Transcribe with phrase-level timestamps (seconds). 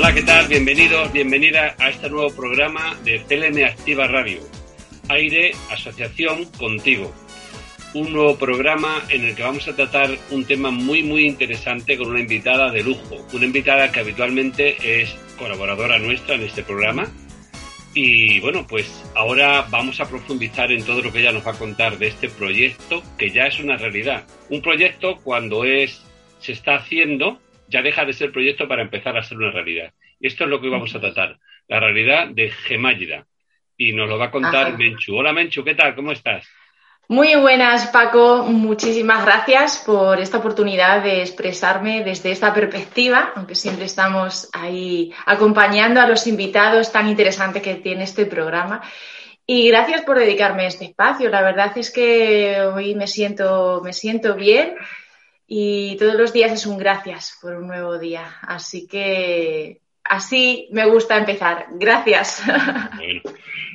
[0.00, 0.46] Hola, ¿qué tal?
[0.46, 4.38] Bienvenidos, bienvenida a este nuevo programa de PLN Activa Radio.
[5.08, 7.12] Aire, Asociación Contigo.
[7.94, 12.10] Un nuevo programa en el que vamos a tratar un tema muy, muy interesante con
[12.10, 13.26] una invitada de lujo.
[13.32, 17.08] Una invitada que habitualmente es colaboradora nuestra en este programa.
[17.92, 21.58] Y bueno, pues ahora vamos a profundizar en todo lo que ella nos va a
[21.58, 24.24] contar de este proyecto que ya es una realidad.
[24.48, 26.04] Un proyecto cuando es
[26.38, 29.92] se está haciendo ya deja de ser proyecto para empezar a ser una realidad.
[30.20, 31.38] Esto es lo que hoy vamos a tratar,
[31.68, 33.26] la realidad de Gemállida.
[33.76, 34.76] Y nos lo va a contar Ajá.
[34.76, 35.16] Menchu.
[35.16, 35.94] Hola Menchu, ¿qué tal?
[35.94, 36.48] ¿Cómo estás?
[37.10, 38.44] Muy buenas, Paco.
[38.44, 46.00] Muchísimas gracias por esta oportunidad de expresarme desde esta perspectiva, aunque siempre estamos ahí acompañando
[46.00, 48.82] a los invitados tan interesantes que tiene este programa.
[49.46, 51.30] Y gracias por dedicarme a este espacio.
[51.30, 54.74] La verdad es que hoy me siento, me siento bien
[55.50, 58.36] y todos los días es un gracias por un nuevo día.
[58.42, 61.66] Así que así me gusta empezar.
[61.72, 62.42] Gracias.
[62.98, 63.22] Bueno,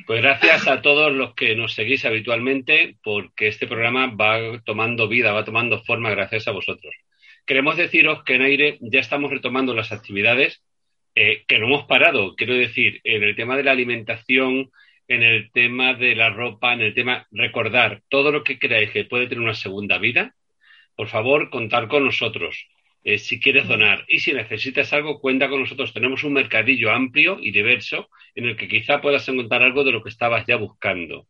[0.06, 5.32] pues gracias a todos los que nos seguís habitualmente, porque este programa va tomando vida,
[5.32, 6.94] va tomando forma gracias a vosotros.
[7.46, 10.62] Queremos deciros que en aire ya estamos retomando las actividades
[11.14, 12.36] eh, que no hemos parado.
[12.36, 14.70] Quiero decir, en el tema de la alimentación,
[15.08, 19.04] en el tema de la ropa, en el tema recordar todo lo que creáis que
[19.04, 20.34] puede tener una segunda vida,
[20.96, 22.66] por favor, contar con nosotros.
[23.04, 25.92] Eh, si quieres donar y si necesitas algo, cuenta con nosotros.
[25.92, 30.02] Tenemos un mercadillo amplio y diverso en el que quizá puedas encontrar algo de lo
[30.02, 31.26] que estabas ya buscando.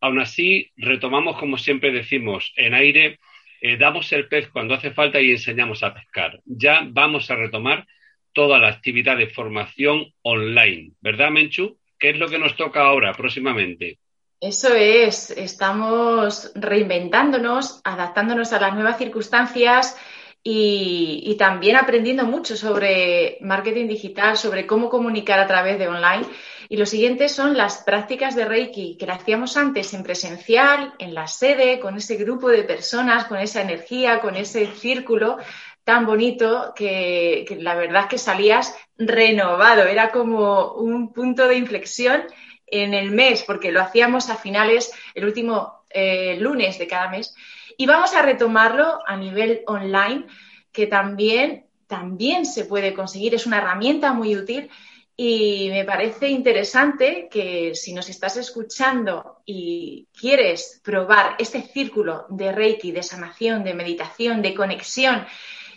[0.00, 3.18] Aún así, retomamos, como siempre decimos, en aire,
[3.60, 6.40] eh, damos el pez cuando hace falta y enseñamos a pescar.
[6.46, 7.86] Ya vamos a retomar
[8.32, 11.78] toda la actividad de formación online, ¿verdad, Menchu?
[11.98, 13.98] ¿Qué es lo que nos toca ahora, próximamente?
[14.40, 19.98] Eso es, estamos reinventándonos, adaptándonos a las nuevas circunstancias
[20.42, 26.24] y, también aprendiendo mucho sobre marketing digital, sobre cómo comunicar a través de online.
[26.70, 31.12] Y lo siguiente son las prácticas de Reiki que la hacíamos antes en presencial, en
[31.12, 35.36] la sede, con ese grupo de personas, con esa energía, con ese círculo
[35.84, 41.56] tan bonito que, que la verdad es que salías renovado, era como un punto de
[41.56, 42.22] inflexión
[42.70, 47.34] en el mes, porque lo hacíamos a finales, el último eh, lunes de cada mes.
[47.76, 50.26] Y vamos a retomarlo a nivel online,
[50.72, 54.70] que también, también se puede conseguir, es una herramienta muy útil.
[55.16, 62.52] Y me parece interesante que si nos estás escuchando y quieres probar este círculo de
[62.52, 65.26] Reiki, de sanación, de meditación, de conexión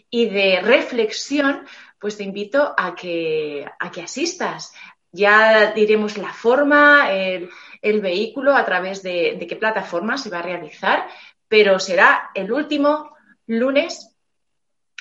[0.10, 1.66] y de reflexión,
[2.00, 4.74] pues te invito a que, a que asistas.
[5.14, 10.44] Ya diremos la forma, el, vehículo, a través de, de, qué plataforma se va a
[10.44, 11.08] realizar,
[11.48, 13.16] pero será el último
[13.48, 14.18] lunes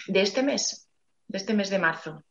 [0.06, 0.88] de este mes,
[1.26, 2.22] de este mes de marzo,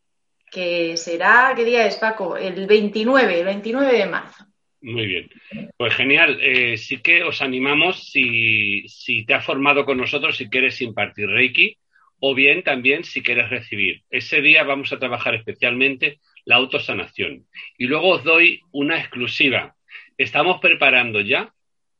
[0.52, 2.38] que será, ¿qué día es, Paco?
[2.38, 4.46] El 29, el 29 de marzo.
[4.82, 5.30] Muy bien.
[5.78, 6.40] Pues genial.
[6.42, 11.28] Eh, sí que os animamos, si, si te has formado con nosotros, si quieres impartir
[11.28, 11.78] Reiki,
[12.20, 14.04] o bien también si quieres recibir.
[14.10, 17.48] Ese día vamos a trabajar especialmente la autosanación.
[17.78, 19.76] Y luego os doy una exclusiva.
[20.18, 21.54] Estamos preparando ya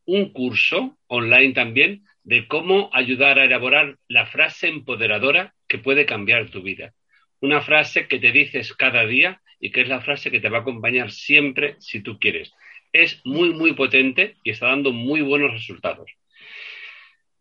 [0.04, 6.50] un curso online también de cómo ayudar a elaborar la frase empoderadora que puede cambiar
[6.50, 6.92] tu vida.
[7.40, 10.58] Una frase que te dices cada día y que es la frase que te va
[10.58, 12.52] a acompañar siempre si tú quieres.
[12.92, 16.10] Es muy, muy potente y está dando muy buenos resultados.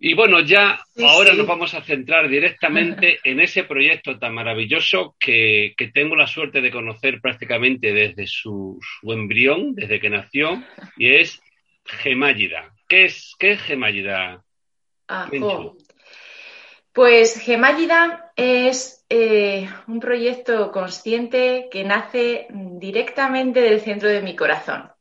[0.04, 1.38] Y bueno, ya sí, ahora sí.
[1.38, 6.60] nos vamos a centrar directamente en ese proyecto tan maravilloso que, que tengo la suerte
[6.60, 10.64] de conocer prácticamente desde su, su embrión, desde que nació,
[10.98, 11.40] y es
[11.86, 12.74] Gemállida.
[12.88, 14.44] ¿Qué es, qué es Gemállida?
[16.92, 24.92] Pues Gemállida es eh, un proyecto consciente que nace directamente del centro de mi corazón.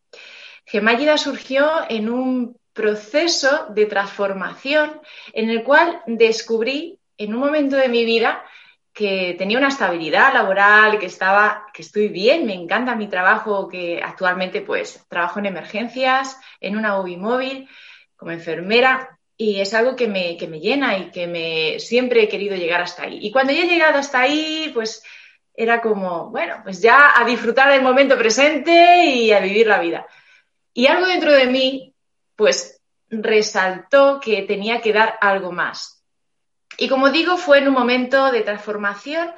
[0.66, 5.00] Gemállida surgió en un proceso de transformación
[5.32, 8.42] en el cual descubrí en un momento de mi vida
[8.92, 14.00] que tenía una estabilidad laboral, que estaba, que estoy bien, me encanta mi trabajo, que
[14.02, 17.68] actualmente pues trabajo en emergencias, en una UBI móvil,
[18.16, 22.28] como enfermera, y es algo que me, que me llena y que me siempre he
[22.28, 23.20] querido llegar hasta ahí.
[23.22, 25.02] Y cuando ya he llegado hasta ahí, pues
[25.54, 30.06] era como, bueno, pues ya a disfrutar del momento presente y a vivir la vida.
[30.74, 31.94] Y algo dentro de mí,
[32.40, 36.02] pues resaltó que tenía que dar algo más.
[36.78, 39.30] Y como digo, fue en un momento de transformación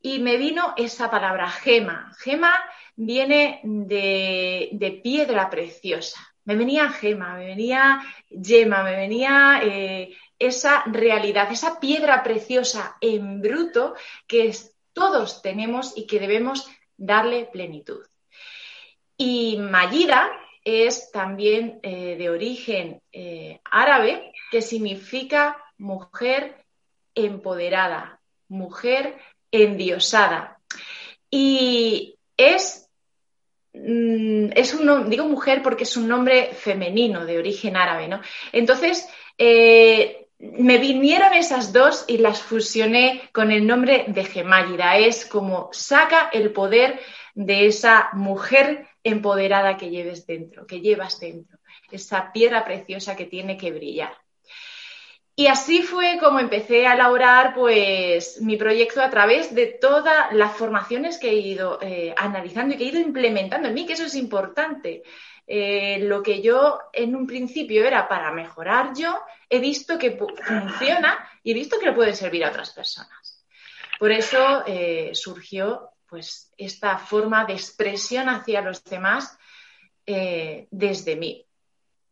[0.00, 2.10] y me vino esa palabra, gema.
[2.18, 2.52] Gema
[2.96, 6.18] viene de, piedra preciosa.
[6.44, 13.40] Me venía gema, me venía yema, me venía eh, esa realidad, esa piedra preciosa en
[13.40, 13.94] bruto
[14.26, 14.52] que
[14.92, 18.04] todos tenemos y que debemos darle plenitud.
[19.16, 26.56] Y Mayida es también eh, de origen eh, árabe, que significa mujer
[27.14, 29.18] empoderada, mujer
[29.50, 30.58] endiosada.
[31.30, 32.88] Y es,
[33.72, 38.20] mm, es un digo mujer porque es un nombre femenino de origen árabe, ¿no?
[38.52, 44.96] Entonces, eh, me vinieron esas dos y las fusioné con el nombre de Gemáyida.
[44.96, 47.00] Es como saca el poder
[47.34, 51.58] de esa mujer empoderada que lleves dentro, que llevas dentro,
[51.92, 54.12] esa piedra preciosa que tiene que brillar.
[55.34, 60.56] Y así fue como empecé a elaborar pues mi proyecto a través de todas las
[60.56, 64.04] formaciones que he ido eh, analizando y que he ido implementando en mí, que eso
[64.04, 65.04] es importante.
[65.46, 71.28] Eh, lo que yo en un principio era para mejorar yo, he visto que funciona
[71.42, 73.44] y he visto que le puede servir a otras personas.
[73.98, 79.36] Por eso eh, surgió pues esta forma de expresión hacia los demás
[80.06, 81.46] eh, desde mí,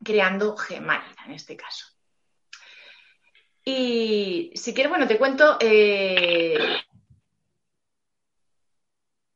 [0.03, 1.87] creando Gemálida en este caso.
[3.65, 5.59] Y si quieres, bueno, te cuento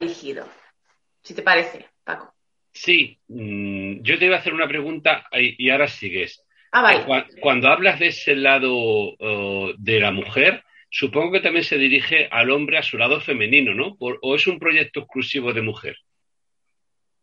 [0.01, 0.49] dirigido,
[1.23, 1.94] si te parece.
[2.75, 6.45] Sí, mm, yo te iba a hacer una pregunta y ahora sigues.
[6.73, 7.31] Ah, vale.
[7.41, 9.15] Cuando, hablas de ese lado
[9.79, 13.97] de la mujer, supongo que también se dirige al hombre a su lado femenino, ¿no?
[14.01, 15.97] ¿O es un proyecto exclusivo de mujer?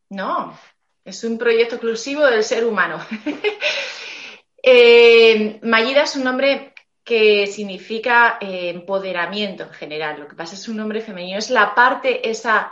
[0.10, 0.58] No,
[1.04, 3.00] es un proyecto exclusivo del ser humano.
[4.64, 10.20] eh, Mayida es un nombre que significa eh, empoderamiento en general.
[10.20, 11.38] Lo que pasa es un nombre femenino.
[11.38, 12.72] Es la parte esa,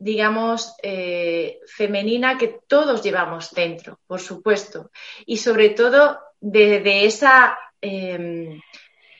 [0.00, 4.90] digamos, eh, femenina que todos llevamos dentro, por supuesto.
[5.26, 8.58] Y sobre todo de, esa em,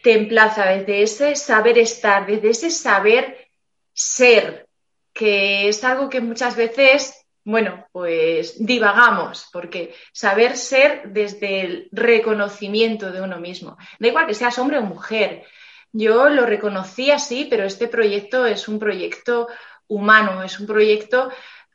[0.03, 3.49] emplaza desde ese saber estar, desde ese saber
[3.93, 4.67] ser,
[5.13, 13.13] que es algo que muchas veces, bueno, pues divagamos, porque saber ser desde el reconocimiento
[13.13, 15.45] de uno mismo, da igual que seas hombre o mujer.
[15.93, 19.49] Yo lo reconocí así, pero este proyecto es un proyecto
[19.91, 21.31] humano, es un proyecto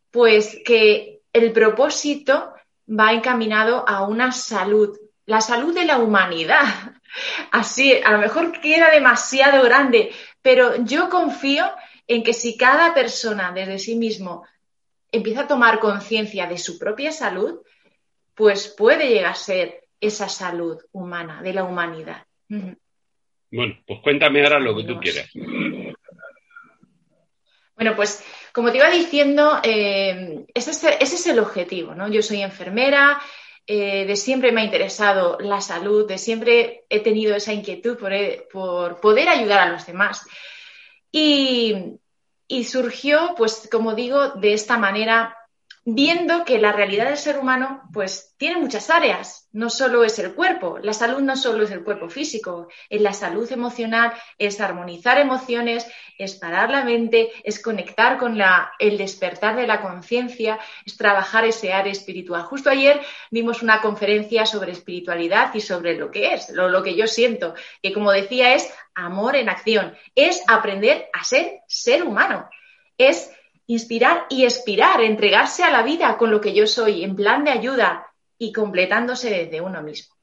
[0.10, 2.54] pues que el propósito
[2.88, 6.64] va encaminado a una salud, la salud de la humanidad,
[7.52, 11.66] así, a lo mejor queda demasiado grande, pero yo confío
[12.08, 14.46] en que si cada persona desde sí mismo
[15.12, 17.60] empieza a tomar conciencia de su propia salud,
[18.34, 22.26] pues puede llegar a ser esa salud humana, de la humanidad.
[23.52, 25.30] Bueno, pues cuéntame ahora lo que tú quieras.
[27.76, 28.24] Bueno, pues
[28.54, 32.08] como te iba diciendo, eh, ese, es el objetivo, ¿no?
[32.08, 33.22] Yo soy enfermera,
[33.68, 38.14] eh, de siempre me ha interesado la salud, de siempre he tenido esa inquietud por,
[38.14, 40.26] eh, poder ayudar a los demás.
[41.12, 42.00] Y,
[42.64, 45.36] surgió, pues, como digo, de esta manera
[45.88, 50.34] viendo que la realidad del ser humano pues tiene muchas áreas, no solo es el
[50.34, 55.20] cuerpo, la salud no solo es el cuerpo físico, en la salud emocional es armonizar
[55.20, 55.88] emociones,
[56.18, 61.46] es parar la mente, es conectar con la, el despertar de la conciencia, es trabajar
[61.46, 62.42] ese área espiritual.
[62.42, 63.00] Justo ayer
[63.30, 67.54] vimos una conferencia sobre espiritualidad y sobre lo que es, lo, lo que yo siento,
[67.84, 72.50] que como decía es amor en acción, es aprender a ser ser humano,
[72.98, 73.30] es
[73.68, 77.52] inspirar y expirar, entregarse a la vida con lo que yo soy, en plan de
[77.52, 78.08] ayuda
[78.38, 80.16] y completándose desde uno mismo.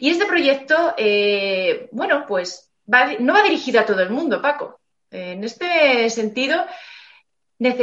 [0.00, 4.80] Y este proyecto, eh, bueno, pues no va dirigido a todo el mundo, Paco.
[5.10, 6.66] En este sentido,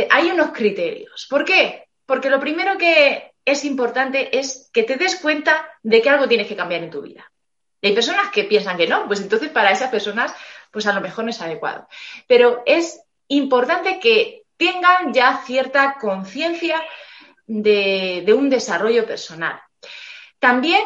[0.09, 1.27] hay unos criterios.
[1.29, 1.87] ¿Por qué?
[2.05, 6.47] Porque lo primero que es importante es que te des cuenta de que algo tienes
[6.47, 7.31] que cambiar en tu vida.
[7.81, 10.33] hay personas que piensan que no, pues entonces para esas personas,
[10.69, 11.87] pues a lo mejor no es adecuado.
[12.27, 16.79] Pero es importante que tengan ya cierta conciencia
[17.47, 19.59] de, un desarrollo personal.
[20.37, 20.83] También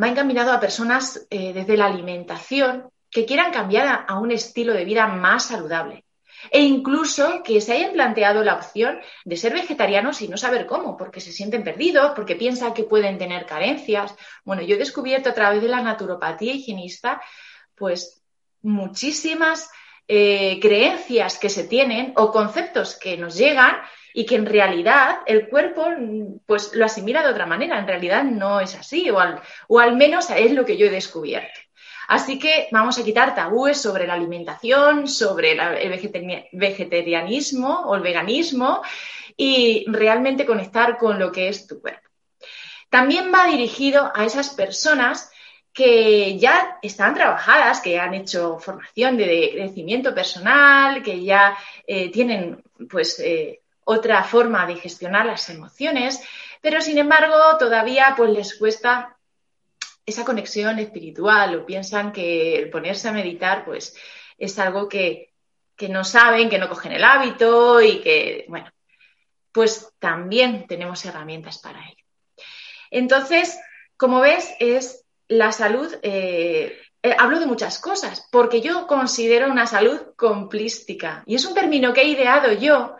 [0.00, 4.84] va encaminado a personas eh, desde la alimentación que quieran cambiar a, un estilo de
[4.84, 6.04] vida más saludable.
[6.50, 10.96] e incluso que se hayan planteado la opción de ser vegetarianos y no saber cómo,
[10.96, 14.12] porque se sienten perdidos, porque piensan que pueden tener carencias.
[14.44, 17.22] Bueno, yo he descubierto a través de la naturopatía higienista,
[17.76, 18.24] pues
[18.60, 19.70] muchísimas
[20.08, 23.76] eh, creencias que se tienen o conceptos que nos llegan
[24.14, 25.86] y que en realidad el cuerpo
[26.46, 27.78] pues lo asimila de otra manera.
[27.78, 29.18] En realidad no es así, o
[29.68, 31.60] o al menos es lo que yo he descubierto.
[32.08, 38.82] Así que vamos a quitar tabúes sobre la alimentación, sobre el vegetarianismo o el veganismo
[39.34, 42.06] y realmente conectar con lo que es tu cuerpo.
[42.90, 45.31] También va dirigido a esas personas
[45.72, 52.62] que ya están trabajadas, que han hecho formación de crecimiento personal, que ya eh, tienen
[52.90, 56.22] pues eh, otra forma de gestionar las emociones,
[56.60, 59.16] pero sin embargo todavía pues les cuesta
[60.04, 63.96] esa conexión espiritual o piensan que ponerse a meditar pues
[64.38, 65.30] es algo que,
[65.88, 68.70] no saben, que no cogen el hábito y que, bueno,
[69.50, 72.04] pues también tenemos herramientas para ello.
[72.90, 73.58] Entonces,
[73.96, 79.66] como ves, es la salud, eh, eh, hablo de muchas cosas, porque yo considero una
[79.66, 81.22] salud complística.
[81.26, 82.96] Y es un término que he ideado yo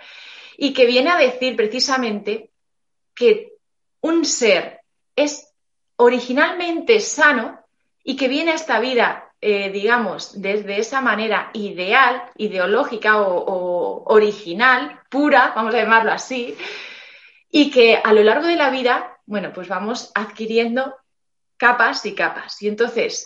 [0.56, 2.50] y que viene a decir precisamente
[3.14, 3.52] que
[4.00, 4.80] un ser
[5.14, 5.52] es
[5.96, 7.60] originalmente sano
[8.02, 15.00] y que viene a esta vida, eh, digamos, desde esa manera ideal, ideológica o, original,
[15.10, 16.56] pura, vamos a llamarlo así,
[17.50, 20.96] y que a lo largo de la vida, bueno, pues vamos adquiriendo
[21.62, 22.60] capas y capas.
[22.60, 23.24] Y entonces,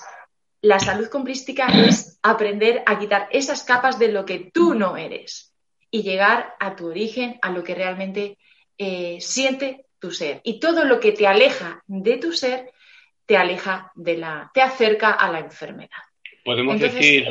[0.61, 5.55] la salud complística es aprender a quitar esas capas de lo que tú no eres
[5.91, 8.37] y llegar a tu origen, a lo que realmente
[8.77, 10.43] eh, siente tu ser.
[10.45, 12.73] Y todo lo que te aleja de tu ser
[13.25, 16.05] te aleja de la, te acerca a la enfermedad.
[16.45, 17.27] Podemos decir,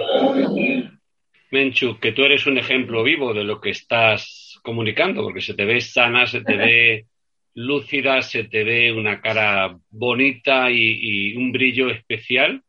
[1.51, 5.65] Menchu, que tú eres un ejemplo vivo de lo que estás comunicando, porque se te
[5.65, 7.05] ve sana, se te ve
[7.55, 12.61] lúcida, se te ve una cara bonita y, un brillo especial.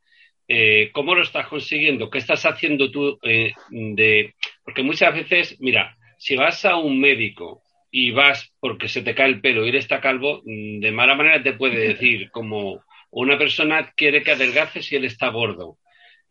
[0.48, 2.08] Eh, ¿Cómo lo estás consiguiendo?
[2.08, 4.34] ¿Qué estás haciendo tú eh, de...?
[4.64, 9.28] Porque muchas veces, mira, si vas a un médico y vas porque se te cae
[9.28, 13.38] el pelo y eres está calvo, mm, de mala manera te puede decir como una
[13.38, 15.78] persona quiere que adelgaces y él está gordo.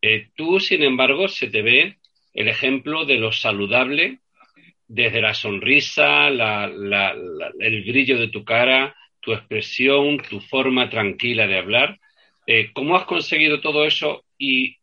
[0.02, 1.98] Eh, tú, sin embargo, se te ve
[2.34, 4.20] el ejemplo de lo saludable
[4.88, 12.00] desde la sonrisa, el brillo de tu cara, tu expresión, tu forma tranquila de hablar.
[12.46, 14.78] Eh, ¿Cómo has conseguido todo eso y,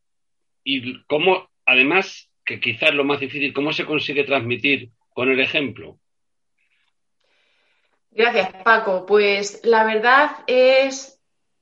[1.06, 5.98] cómo, además, que quizás lo más difícil, cómo se consigue transmitir con el ejemplo?
[8.10, 9.06] Gracias, Paco.
[9.06, 11.20] Pues la verdad es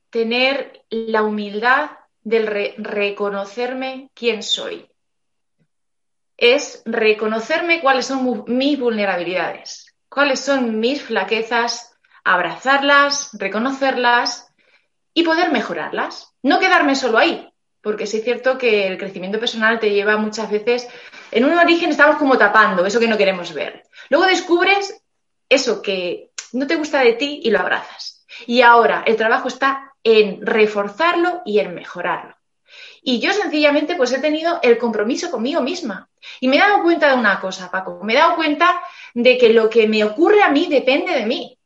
[0.09, 1.91] tener la humildad
[2.23, 4.85] de reconocerme quién soy.
[6.41, 14.51] Es reconocerme cuáles son mis vulnerabilidades, cuáles son mis flaquezas, abrazarlas, reconocerlas
[15.13, 16.33] y poder mejorarlas.
[16.41, 17.47] No quedarme solo ahí,
[17.79, 20.87] porque sí es cierto que el crecimiento personal te lleva muchas veces,
[21.29, 23.83] en un origen estamos como tapando eso que no queremos ver.
[24.09, 24.99] Luego descubres
[25.47, 28.25] eso que no te gusta de ti y lo abrazas.
[28.47, 32.35] Y ahora el trabajo está en reforzarlo y en mejorarlo.
[33.01, 36.09] Y yo sencillamente pues he tenido el compromiso conmigo misma.
[36.39, 38.81] Y me he dado cuenta de una cosa, Paco, me he dado cuenta
[39.13, 41.57] de que lo que me ocurre a mí depende de mí.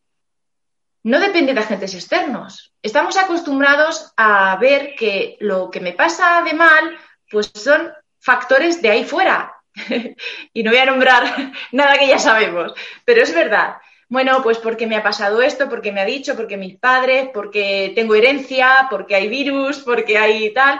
[1.04, 2.74] No depende de agentes externos.
[2.82, 6.98] Estamos acostumbrados a ver que lo que me pasa de mal
[7.30, 9.54] pues son factores de ahí fuera.
[10.54, 12.74] y no voy a nombrar nada que ya sabemos,
[13.04, 13.76] pero es verdad
[14.08, 17.92] bueno, pues porque me ha pasado esto, porque me ha dicho, porque mis padres, porque
[17.96, 20.80] tengo herencia, porque hay virus, porque hay tal.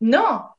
[0.00, 0.56] No,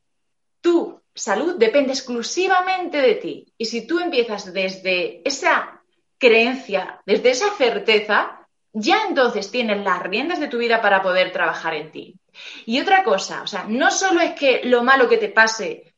[0.61, 3.53] tu salud depende exclusivamente de ti.
[3.57, 5.81] Y si tú empiezas desde esa
[6.17, 11.73] creencia, desde esa certeza, ya entonces tienes las riendas de tu vida para poder trabajar
[11.73, 12.15] en ti.
[12.65, 15.93] Y otra cosa, o sea, no solo es que lo malo que te pase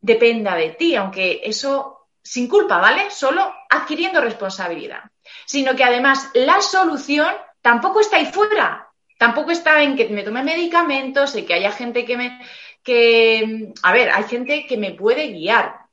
[0.00, 3.10] dependa de ti, aunque eso sin culpa, ¿vale?
[3.10, 5.02] Solo adquiriendo responsabilidad.
[5.44, 8.88] Sino que además la solución tampoco está ahí fuera.
[9.18, 12.40] Tampoco está en que me tome medicamentos, en que haya gente que me.
[12.82, 13.72] que.
[13.82, 15.84] A ver, hay gente que me puede guiar.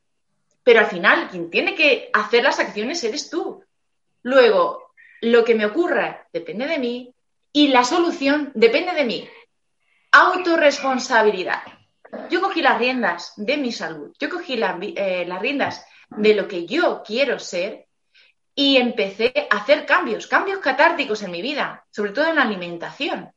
[0.63, 3.63] Pero al final, quien tiene que hacer las acciones eres tú.
[4.23, 7.13] Luego, lo que me ocurra depende de mí
[7.53, 9.29] y la solución depende de mí.
[10.11, 11.61] Autoresponsabilidad.
[12.29, 16.65] Yo cogí las riendas de mi salud, yo cogí eh, las riendas de lo que
[16.65, 17.87] yo quiero ser
[18.61, 23.33] y empecé a hacer cambios, cambios catárticos en mi vida, sobre todo en la alimentación.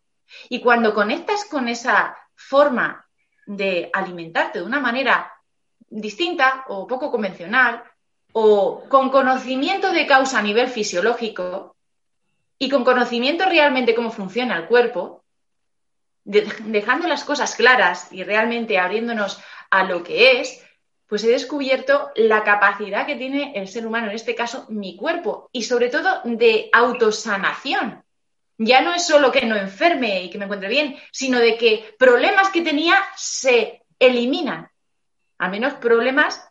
[0.50, 3.09] Y cuando conectas con esa forma
[3.47, 5.33] de alimentarte de una manera
[5.88, 7.83] distinta o poco convencional
[8.33, 11.75] o con conocimiento de causa a nivel fisiológico
[12.59, 15.25] y con conocimiento realmente cómo funciona el cuerpo,
[16.25, 19.40] dejando las cosas claras y realmente abriéndonos
[19.71, 20.62] a lo que es,
[21.06, 25.49] pues he descubierto la capacidad que tiene el ser humano, en este caso mi cuerpo,
[25.52, 28.02] y sobre todo de autosanación.
[28.56, 31.94] Ya no es solo que no enferme y que me encuentre bien, sino de que
[31.99, 34.68] problemas que tenía se eliminan.
[35.38, 36.46] Al menos problemas,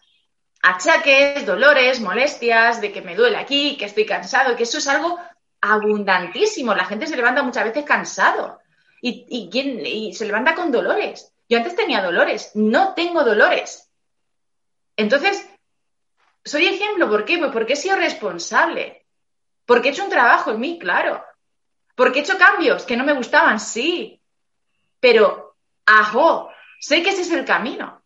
[0.62, 5.17] achaques, dolores, molestias, de que me duele aquí, que estoy cansado, que eso es algo
[5.62, 6.75] abundantísimo.
[6.75, 8.60] La gente se levanta muchas veces cansado
[9.01, 11.31] y, y se levanta con dolores.
[11.48, 13.83] Yo antes tenía dolores, no tengo dolores.
[14.96, 15.50] Entonces,
[16.44, 17.38] soy ejemplo, ¿por qué?
[17.38, 19.06] Pues porque he sido responsable,
[19.66, 21.24] porque he hecho un trabajo en mí, claro,
[21.96, 24.22] porque he hecho cambios que no me gustaban, sí,
[25.00, 28.04] pero, ajo, sé que ese es el camino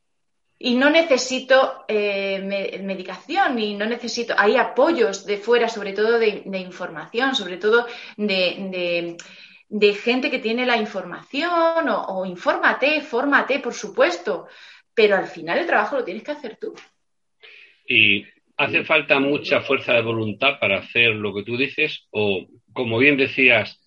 [0.60, 6.44] y no necesito eh, medicación y no necesito, hay apoyos de fuera, sobre todo de,
[6.58, 7.86] información, sobre todo
[8.17, 9.17] de,
[10.01, 14.48] gente que tiene la información o, o infórmate, fórmate, por supuesto,
[14.97, 16.73] pero al final el trabajo lo tienes que hacer tú.
[17.87, 18.25] Y
[18.57, 23.15] hace falta mucha fuerza de voluntad para hacer lo que tú dices, o como bien
[23.15, 23.79] decías,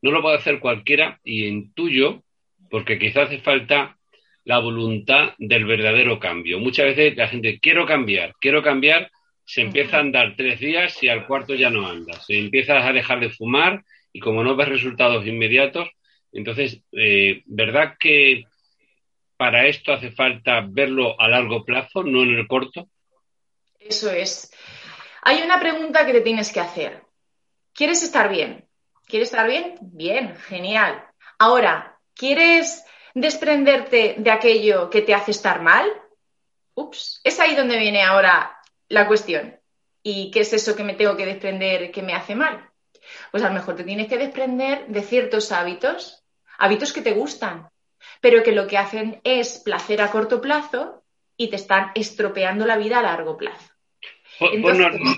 [0.00, 2.22] no lo puede hacer cualquiera y en tuyo,
[2.70, 3.98] porque quizás hace falta
[4.44, 6.60] la voluntad del verdadero cambio.
[6.60, 9.10] Muchas veces la gente, quiero cambiar, quiero cambiar,
[9.44, 12.26] se empieza a andar tres días y al cuarto ya no andas.
[12.26, 13.82] Se empiezas a dejar de fumar
[14.12, 15.88] y como no ves resultados inmediatos,
[16.30, 18.44] entonces, eh, ¿verdad que
[19.36, 22.88] para esto hace falta verlo a largo plazo, no en el corto?
[23.78, 24.52] Eso es.
[25.22, 27.02] Hay una pregunta que te tienes que hacer.
[27.72, 28.68] ¿Quieres estar bien?
[29.06, 29.76] ¿Quieres estar bien?
[29.80, 31.04] Bien, genial.
[31.38, 35.90] Ahora, ¿quieres desprenderte de aquello que te hace estar mal?
[36.74, 39.58] Ups, es ahí donde viene ahora la cuestión.
[40.02, 42.70] ¿Y qué es eso que me tengo que desprender que me hace mal?
[43.30, 46.22] Pues a lo mejor te tienes que desprender de ciertos hábitos,
[46.58, 47.68] hábitos que te gustan,
[48.20, 51.04] pero que lo que hacen es placer a corto plazo
[51.36, 53.70] y te están estropeando la vida a largo plazo.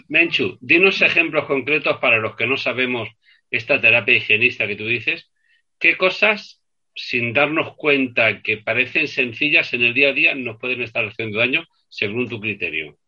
[0.08, 3.08] Menchu, dinos ejemplos concretos para los que no sabemos
[3.50, 5.30] esta terapia higienista que tú dices.
[5.78, 6.60] ¿Qué cosas,
[6.94, 11.38] sin darnos cuenta que parecen sencillas en el día a día, nos pueden estar haciendo
[11.38, 12.98] daño según tu criterio?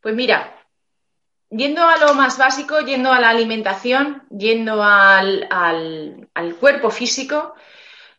[0.00, 0.66] Pues mira,
[1.50, 7.54] yendo a lo más básico, yendo a la alimentación, yendo al, al cuerpo físico,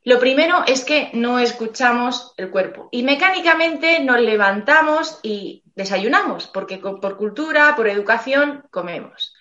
[0.04, 6.78] lo primero es que no escuchamos el cuerpo y mecánicamente nos levantamos y desayunamos, porque
[6.78, 9.34] por cultura, por educación, comemos.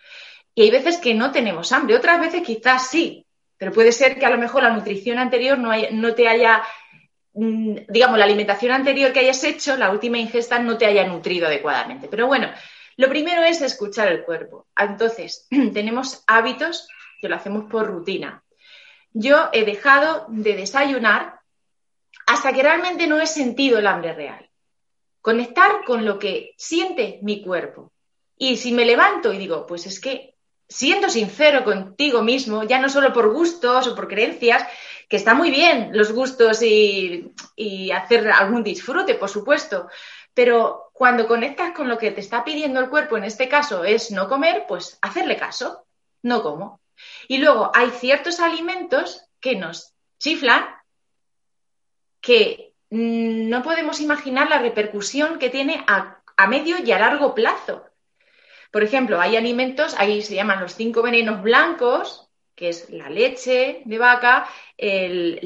[0.55, 3.25] Y hay veces que no tenemos hambre, otras veces quizás sí,
[3.57, 6.63] pero puede ser que a lo mejor la nutrición anterior no, no te haya,
[7.33, 11.47] mm, digamos, la alimentación anterior que hayas hecho, la última ingesta, no te haya nutrido
[11.47, 12.09] adecuadamente.
[12.09, 12.51] Pero bueno,
[12.97, 14.67] lo primero es escuchar el cuerpo.
[14.77, 16.87] Entonces, tenemos hábitos
[17.21, 18.43] que lo hacemos por rutina.
[19.13, 21.41] Yo he dejado de desayunar
[22.27, 24.49] hasta que realmente no he sentido el hambre real.
[25.21, 27.93] Conectar con lo que siente mi cuerpo.
[28.37, 30.35] Y si me levanto y digo, pues es que
[30.71, 34.65] siendo sincero contigo mismo, ya no solo por gustos o por creencias,
[35.09, 37.33] que está muy bien los gustos y,
[37.93, 39.89] hacer algún disfrute, por supuesto,
[40.33, 44.13] pero cuando conectas con lo que te está pidiendo el cuerpo, en este caso es
[44.13, 45.85] no comer, pues hacerle caso,
[46.23, 46.80] no como.
[47.29, 50.65] Y luego hay ciertos alimentos que nos chiflan
[52.21, 57.87] que no podemos imaginar la repercusión que tiene a, medio y a largo plazo.
[58.71, 63.83] Por ejemplo, hay alimentos, ahí se llaman los cinco venenos blancos, que es la leche
[63.85, 65.41] de vaca, el,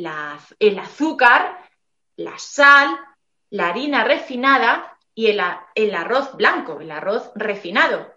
[0.80, 1.58] azúcar,
[2.16, 2.98] la sal,
[3.50, 5.40] la harina refinada y el,
[5.94, 8.13] arroz blanco, el arroz refinado.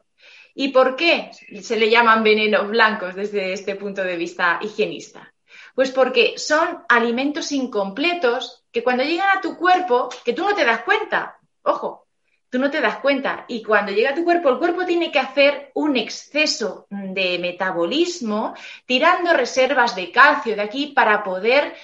[0.59, 1.29] ¿Y por qué
[1.61, 5.31] se le llaman venenos blancos desde este punto de vista higienista?
[5.75, 10.65] Pues porque son alimentos incompletos que cuando llegan a tu cuerpo, que tú no te
[10.65, 12.07] das cuenta, ojo,
[12.49, 13.45] tú no te das cuenta.
[13.47, 18.55] Y cuando llega a tu cuerpo, el cuerpo tiene que hacer un exceso de metabolismo
[18.87, 21.75] tirando reservas de calcio de aquí para poder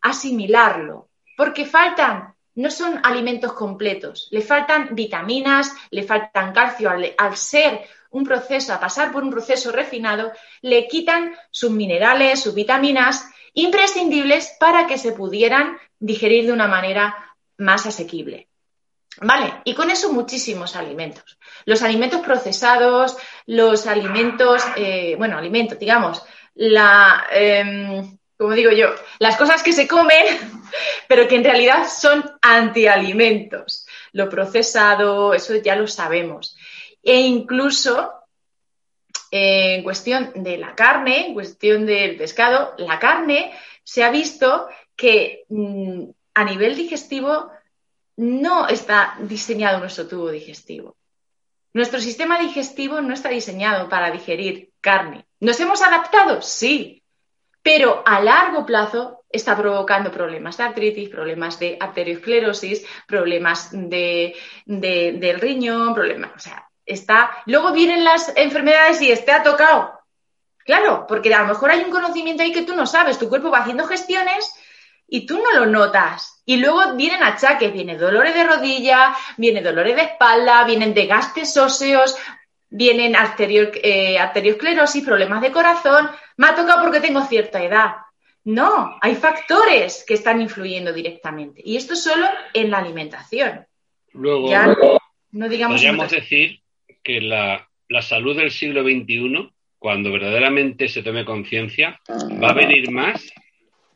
[0.00, 1.10] asimilarlo.
[1.36, 7.82] Porque faltan, no son alimentos completos, le faltan vitaminas, le faltan calcio al, al ser
[8.12, 14.56] un proceso, a pasar por un proceso refinado, le quitan sus minerales, sus vitaminas imprescindibles
[14.60, 18.48] para que se pudieran digerir de una manera más asequible.
[19.20, 21.38] Vale, y con eso muchísimos alimentos.
[21.66, 26.22] Los alimentos procesados, los alimentos, eh, bueno, alimentos, digamos,
[26.54, 30.24] la, em, como digo yo, las cosas que se comen,
[31.08, 33.86] pero que en realidad son antialimentos.
[34.12, 36.56] Lo procesado, eso ya lo sabemos.
[37.02, 38.12] E incluso
[39.30, 44.68] eh, en cuestión de la carne, en cuestión del pescado, la carne se ha visto
[44.94, 47.50] que mm, a nivel digestivo
[48.16, 50.96] no está diseñado nuestro tubo digestivo.
[51.72, 55.24] Nuestro sistema digestivo no está diseñado para digerir carne.
[55.40, 56.42] ¿Nos hemos adaptado?
[56.42, 57.02] Sí,
[57.62, 64.36] pero a largo plazo está provocando problemas de artritis, problemas de arteriosclerosis, problemas de,
[64.66, 67.30] del riñón, problemas, o sea, está.
[67.46, 70.00] Luego vienen las enfermedades y este ha tocado.
[70.64, 73.50] Claro, porque a lo mejor hay un conocimiento ahí que tú no sabes, tu cuerpo
[73.50, 74.54] va haciendo gestiones
[75.08, 76.42] y tú no lo notas.
[76.46, 82.16] Y luego vienen achaques, vienen dolores de rodilla, vienen dolores de espalda, vienen desgastes óseos,
[82.70, 86.10] vienen eh, arteriosclerosis, problemas de corazón.
[86.36, 87.96] Me ha tocado porque tengo cierta edad.
[88.44, 91.60] No, hay factores que están influyendo directamente.
[91.64, 93.66] Y esto solo en la alimentación.
[94.12, 94.48] Luego,
[95.30, 96.61] no, digamos podríamos decir
[97.02, 102.90] que la, la salud del siglo XXI, cuando verdaderamente se tome conciencia, va a venir
[102.90, 103.32] más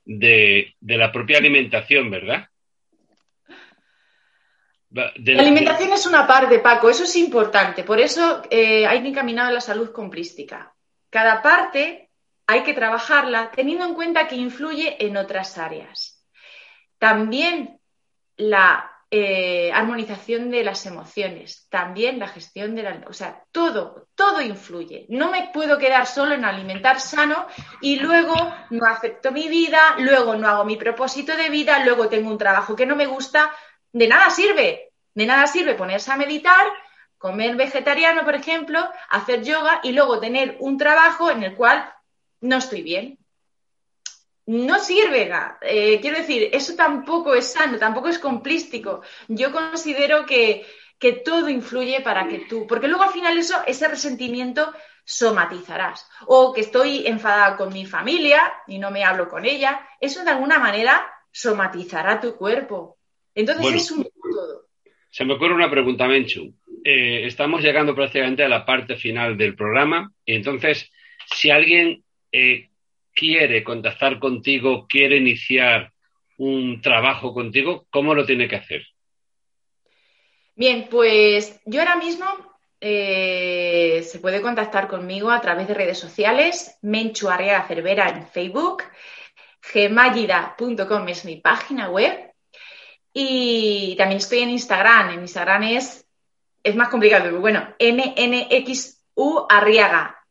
[0.04, 2.48] de, la propia alimentación, ¿verdad?
[4.90, 7.84] la alimentación es una parte, Paco, eso es importante.
[7.84, 10.74] Por eso eh, hay que encaminar a la salud complística.
[11.10, 12.08] Cada parte
[12.46, 16.24] hay que trabajarla teniendo en cuenta que influye en otras áreas.
[16.98, 17.78] También
[18.36, 23.04] la eh, armonización de las emociones, también la gestión de la...
[23.08, 25.06] O sea, todo, todo influye.
[25.08, 27.46] No me puedo quedar solo en alimentar sano
[27.80, 28.34] y luego
[28.70, 32.74] no acepto mi vida, luego no hago mi propósito de vida, luego tengo un trabajo
[32.74, 33.52] que no me gusta.
[33.92, 36.66] De nada sirve, de nada sirve ponerse a meditar,
[37.16, 41.92] comer vegetariano, por ejemplo, hacer yoga y luego tener un trabajo en el cual
[42.40, 43.18] no estoy bien
[44.46, 45.30] no sirve.
[45.62, 49.02] Eh, quiero decir, eso tampoco es sano, tampoco es complístico.
[49.28, 50.64] Yo considero que,
[51.24, 54.72] todo influye para que tú, porque luego al final eso, ese resentimiento
[55.04, 56.08] somatizarás.
[56.26, 60.30] O que estoy enfadada con mi familia y no me hablo con ella, eso de
[60.30, 62.98] alguna manera somatizará tu cuerpo.
[63.34, 64.66] Entonces es un todo.
[65.10, 66.54] Se me ocurre una pregunta, Menchu.
[66.82, 70.90] Eh, estamos llegando prácticamente a la parte final del programa y entonces,
[71.26, 72.70] si alguien eh,
[73.16, 75.92] quiere contactar contigo, quiere iniciar
[76.36, 78.86] un trabajo contigo, ¿cómo lo tiene que hacer?
[80.54, 82.26] Bien, pues yo ahora mismo
[82.80, 87.28] eh, se puede contactar conmigo a través de redes sociales, Menchu
[87.66, 88.84] Cervera en Facebook,
[89.62, 92.32] gemallida.com es mi página web
[93.12, 95.10] y también estoy en Instagram.
[95.10, 96.06] En Instagram es,
[96.62, 100.22] es más complicado, pero bueno, MNXU Arriaga,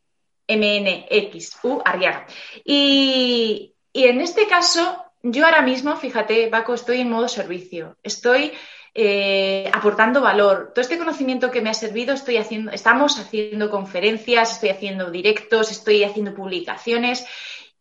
[0.47, 2.27] MNXU Arriaga.
[2.63, 7.97] Y, en este caso, yo ahora mismo, fíjate, Paco, estoy en modo servicio.
[8.03, 8.51] Estoy
[8.93, 10.71] eh, aportando valor.
[10.73, 15.71] Todo este conocimiento que me ha servido, estoy haciendo, estamos haciendo conferencias, estoy haciendo directos,
[15.71, 17.25] estoy haciendo publicaciones.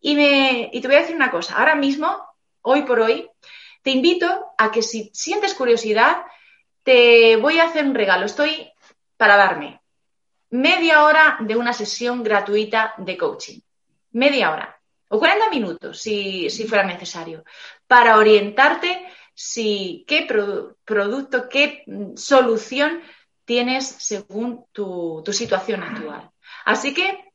[0.01, 2.17] Y, me, y te voy a decir una cosa, ahora mismo,
[2.63, 3.29] hoy por hoy,
[3.83, 6.23] te invito a que si sientes curiosidad,
[6.83, 8.27] te voy a hacer un regalo.
[8.27, 8.71] Estoy
[9.17, 9.81] para darme
[10.51, 13.61] media hora de una sesión gratuita de coaching.
[14.13, 14.81] Media hora.
[15.09, 17.45] O 40 minutos, si, fuera necesario,
[17.87, 20.27] para orientarte si qué
[20.85, 23.03] producto, qué mm, solución
[23.45, 26.31] tienes según tu, situación actual.
[26.65, 27.33] Así que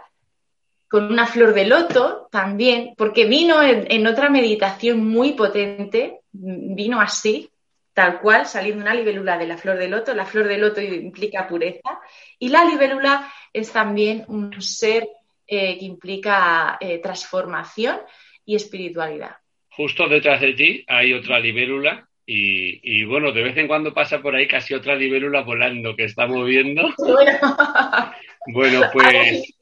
[0.89, 7.51] con una flor de loto también, porque vino en, otra meditación muy potente, vino así,
[7.95, 10.15] tal cual, saliendo una libélula de la flor de loto.
[10.15, 12.01] La flor de loto implica pureza
[12.39, 15.09] y la libélula es también un ser
[15.47, 18.01] eh, que implica eh, transformación
[18.45, 19.37] y espiritualidad.
[19.71, 24.35] Justo detrás de ti hay otra libélula y, bueno, de vez en cuando pasa por
[24.35, 26.83] ahí casi otra libélula volando que está moviendo.
[28.45, 29.55] Bueno, pues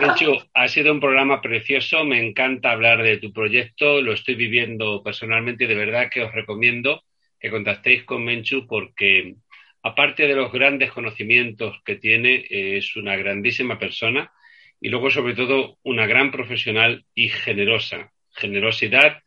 [0.00, 5.02] Menchu, ha sido un programa precioso, me encanta hablar de tu proyecto, lo estoy viviendo
[5.02, 7.02] personalmente y de verdad que os recomiendo
[7.40, 9.34] que contactéis con Menchu porque
[9.82, 14.32] aparte de los grandes conocimientos que tiene, es una grandísima persona
[14.80, 18.12] y luego sobre todo una gran profesional y generosa.
[18.38, 19.22] Generosidad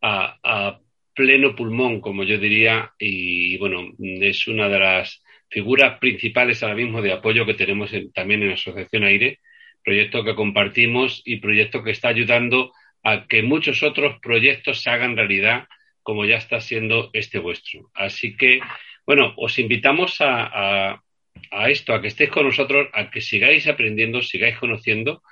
[0.00, 0.78] a,
[1.14, 7.02] pleno pulmón, como yo diría, y bueno, es una de las figuras principales ahora mismo
[7.02, 9.38] de apoyo que tenemos también en la Asociación Aire,
[9.84, 12.72] proyecto que compartimos y proyecto que está ayudando
[13.02, 15.68] a que muchos otros proyectos se hagan realidad,
[16.02, 17.90] como ya está siendo este vuestro.
[17.92, 18.60] Así que,
[19.04, 21.02] bueno, os invitamos a,
[21.50, 25.22] a esto, a que estéis con nosotros, a que sigáis aprendiendo, sigáis conociendo.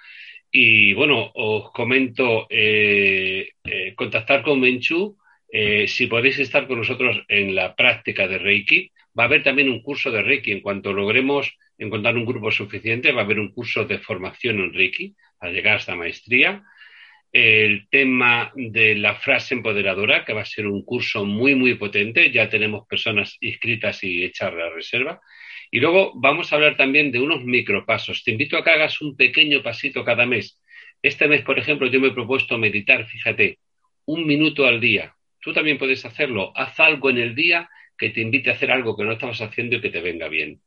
[0.52, 5.16] Y bueno, os comento, eh, eh, contactar con Menchu,
[5.52, 8.90] eh, si podéis estar con nosotros en la práctica de Reiki.
[9.18, 10.52] Va a haber también un curso de Reiki.
[10.52, 14.72] En cuanto logremos encontrar un grupo suficiente, va a haber un curso de formación en
[14.72, 16.64] Reiki al llegar a esta maestría.
[17.32, 22.30] El tema de la frase empoderadora, que va a ser un curso muy, muy potente.
[22.32, 25.20] Ya tenemos personas inscritas y hechas la reserva.
[25.70, 28.24] Y luego vamos a hablar también de unos micropasos.
[28.24, 30.60] Te invito a que hagas un pequeño pasito cada mes.
[31.02, 33.58] Este mes, por ejemplo, yo me he propuesto meditar, fíjate,
[34.06, 35.14] un minuto al día.
[35.40, 36.52] Tú también puedes hacerlo.
[36.56, 39.76] Haz algo en el día que te invite a hacer algo que no estabas haciendo
[39.76, 40.60] y que te venga bien.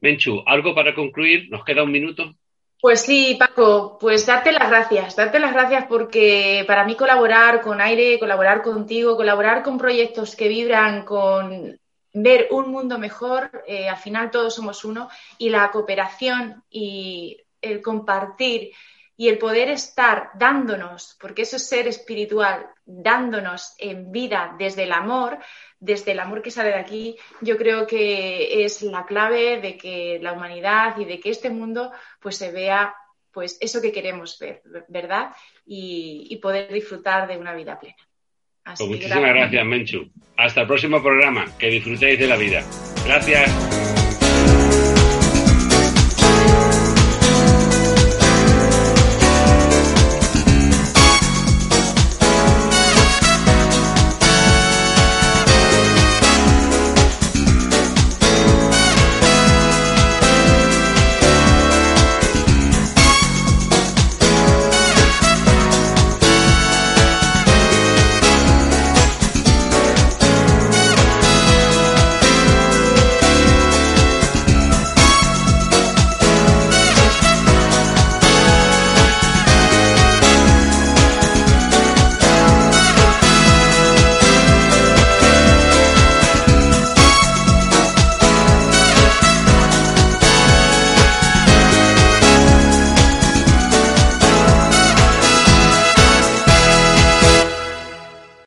[0.00, 1.48] Menchu, ¿algo para concluir?
[1.50, 2.36] ¿Nos queda un minuto?
[2.80, 7.80] Pues sí, Paco, pues darte las gracias, darte las gracias porque para mí colaborar con
[7.80, 11.78] Aire, colaborar contigo, colaborar con proyectos que vibran con
[12.22, 17.82] ver un mundo mejor, eh, al final todos somos uno, y la cooperación y el
[17.82, 18.72] compartir
[19.18, 24.92] y el poder estar dándonos, porque eso es ser espiritual, dándonos en vida desde el
[24.92, 25.38] amor,
[25.78, 30.18] desde el amor que sale de aquí, yo creo que es la clave de que
[30.22, 32.94] la humanidad y de que este mundo pues se vea
[33.30, 35.34] pues eso que queremos ver, ¿verdad?
[35.66, 37.96] y poder disfrutar de una vida plena.
[38.66, 40.08] Pues muchísimas gracias, Menchu.
[40.36, 41.46] Hasta el próximo programa.
[41.58, 42.62] Que disfrutéis de la vida.
[43.04, 43.95] Gracias.